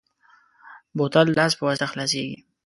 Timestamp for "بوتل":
0.97-1.27